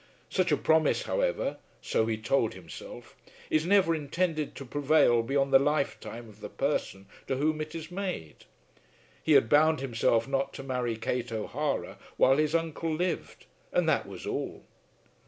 Such 0.31 0.51
a 0.51 0.57
promise, 0.57 1.03
however, 1.03 1.57
so 1.79 2.07
he 2.07 2.17
told 2.17 2.55
himself 2.55 3.15
is 3.51 3.67
never 3.67 3.93
intended 3.93 4.55
to 4.55 4.65
prevail 4.65 5.21
beyond 5.21 5.53
the 5.53 5.59
lifetime 5.59 6.27
of 6.27 6.41
the 6.41 6.49
person 6.49 7.05
to 7.27 7.35
whom 7.37 7.61
it 7.61 7.75
is 7.75 7.91
made. 7.91 8.45
He 9.21 9.33
had 9.33 9.47
bound 9.47 9.79
himself 9.79 10.27
not 10.27 10.53
to 10.55 10.63
marry 10.63 10.95
Kate 10.97 11.31
O'Hara 11.31 11.99
while 12.17 12.37
his 12.37 12.55
uncle 12.55 12.91
lived, 12.91 13.45
and 13.71 13.87
that 13.87 14.07
was 14.07 14.25
all. 14.25 14.63